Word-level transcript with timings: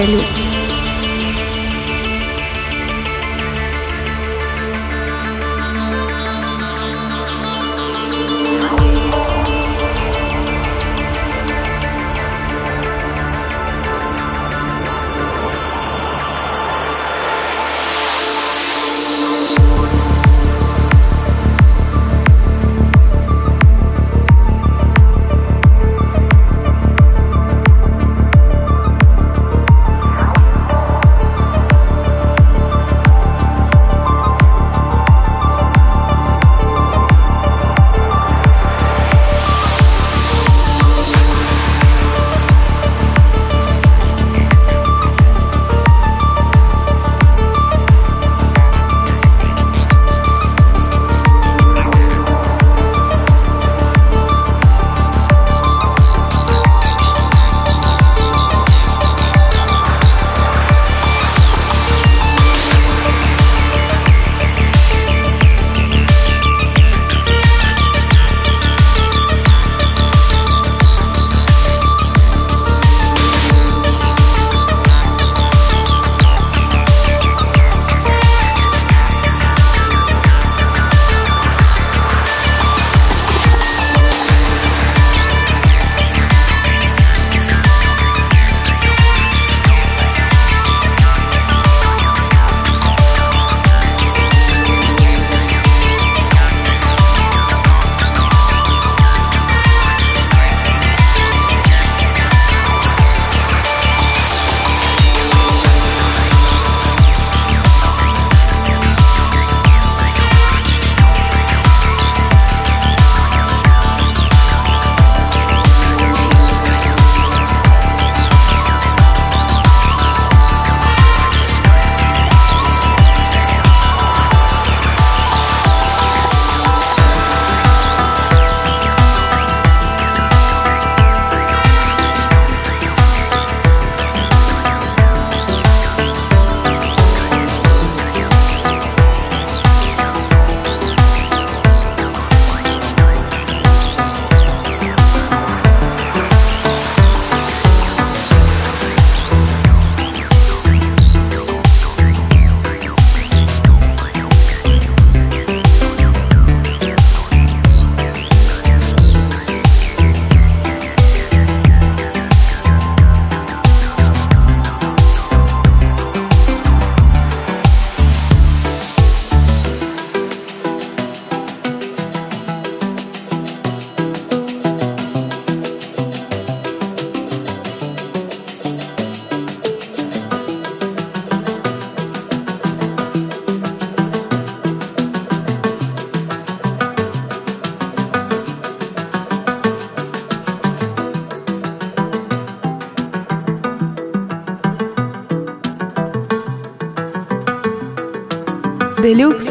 Relu. 0.00 0.29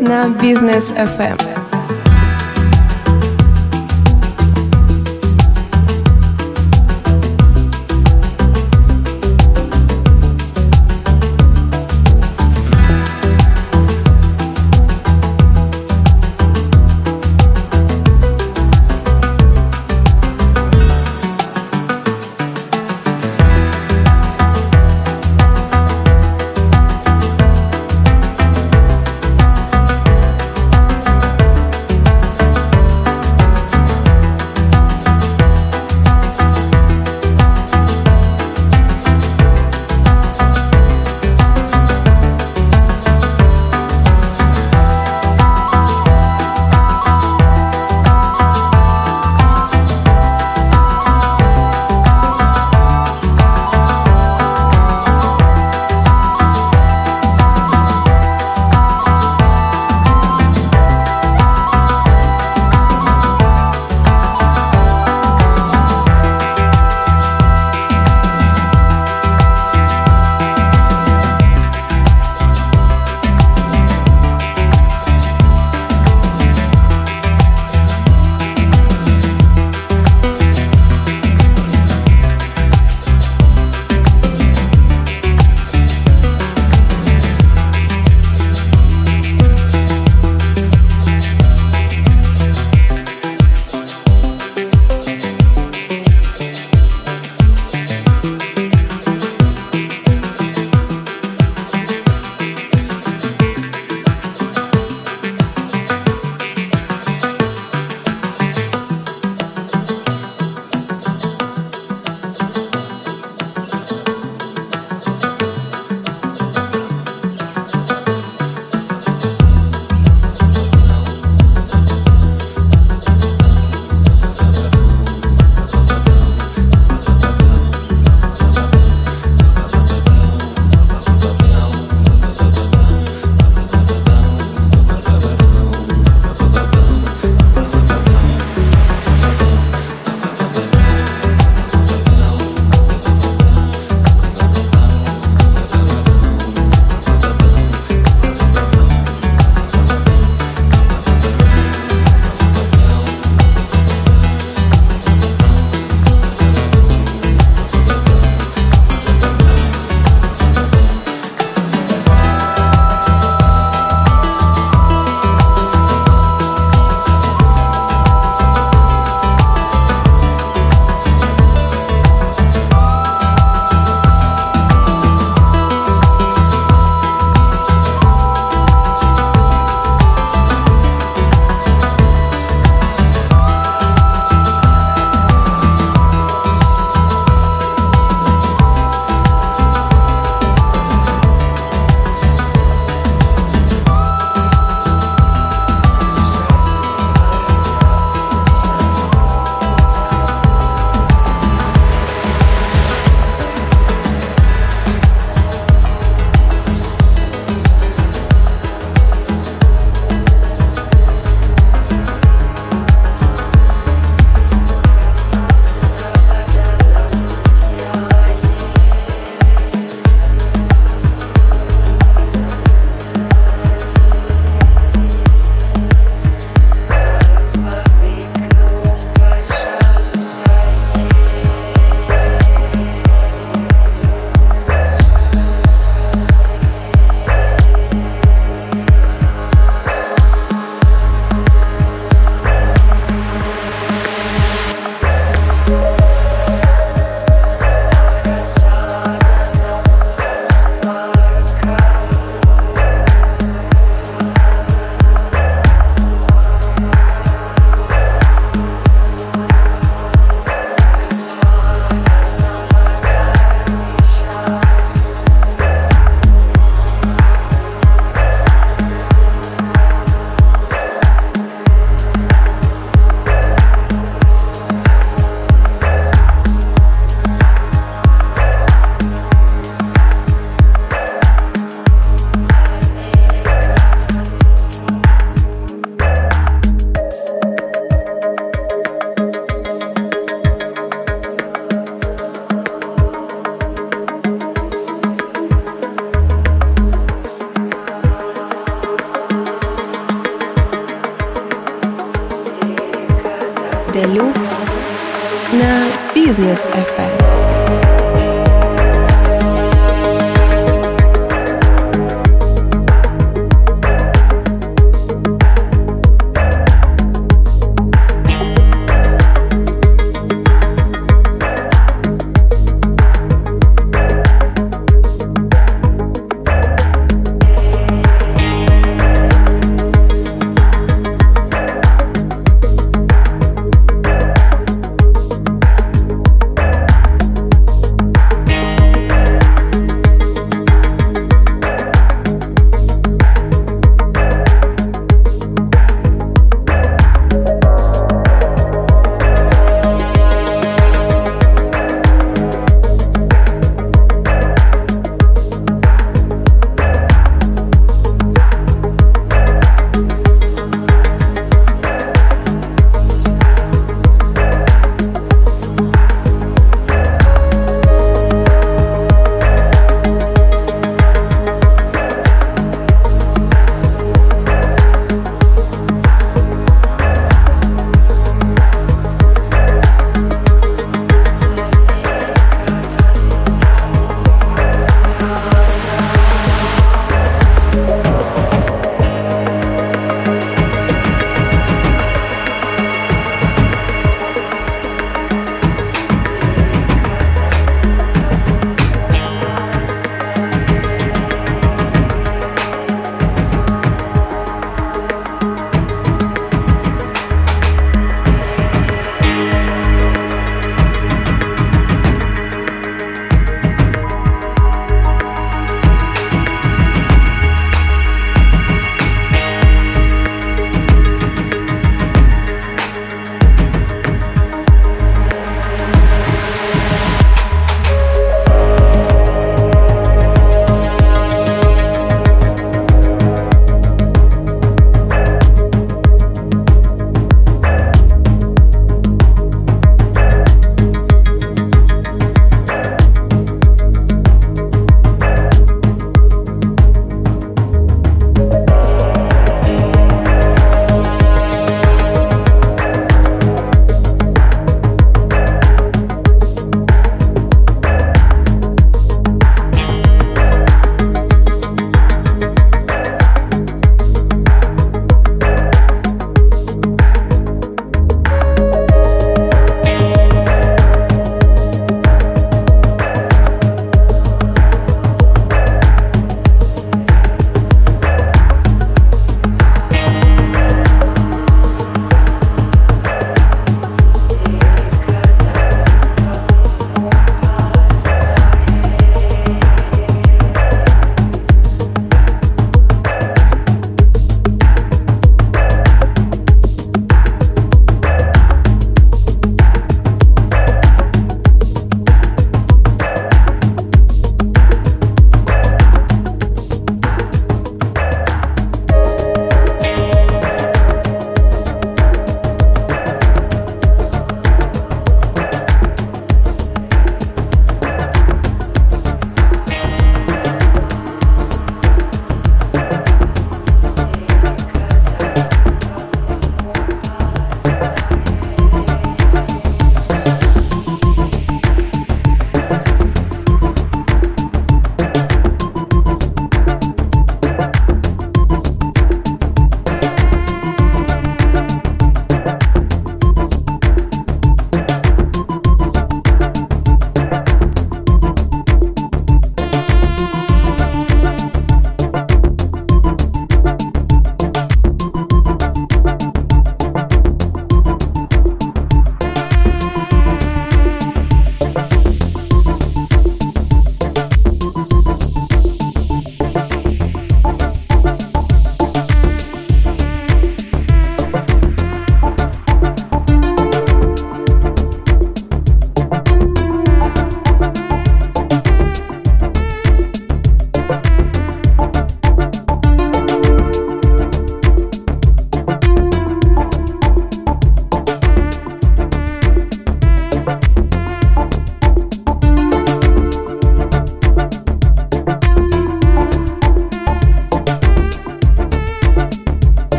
На 0.00 0.28
Бизнес 0.28 0.92
FM. 0.92 1.51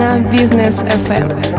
На 0.00 0.18
Бизнес 0.30 0.82
FM. 0.82 1.49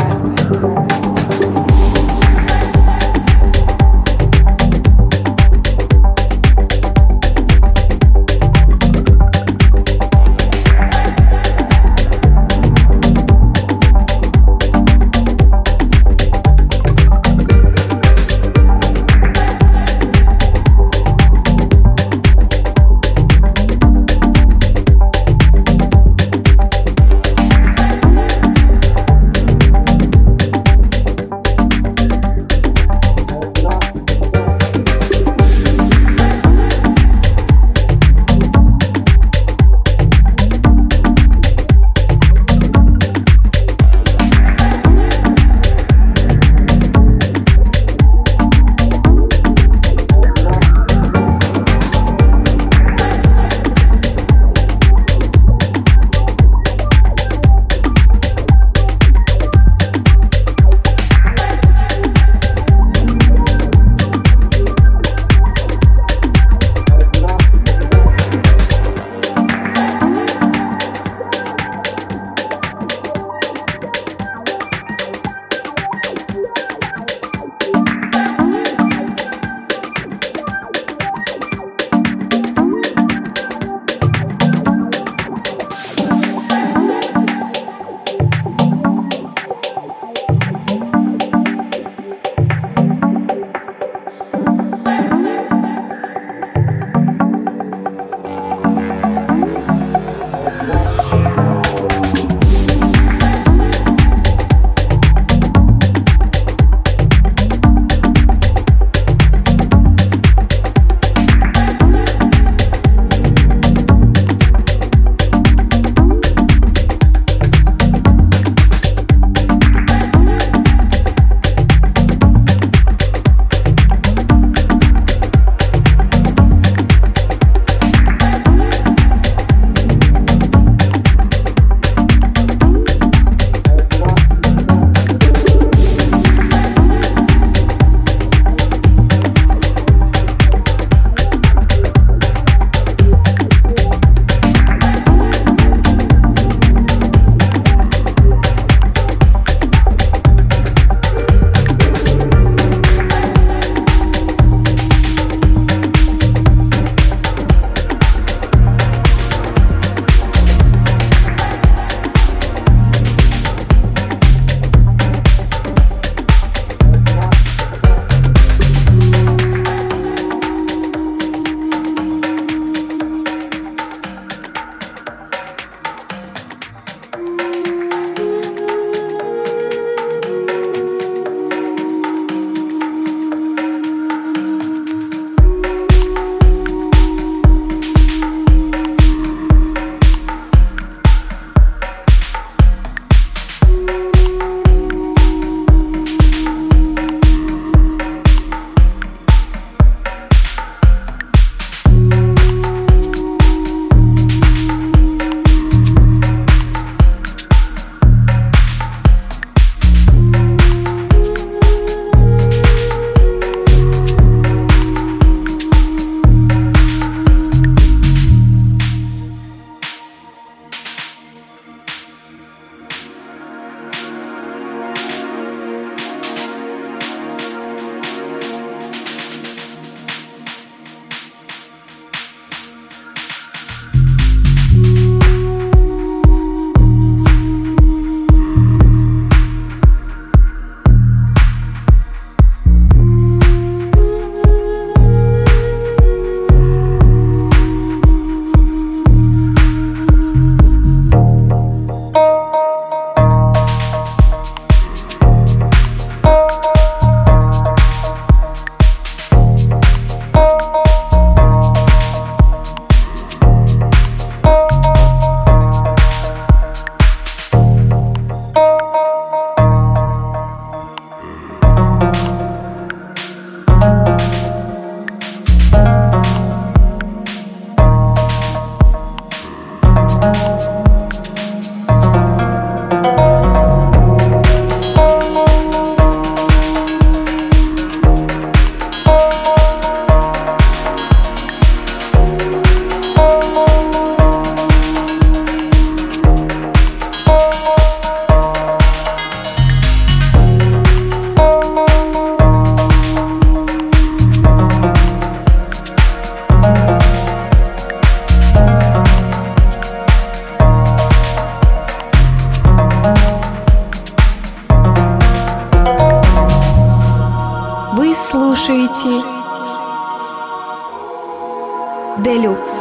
Conselho. 322.32 322.81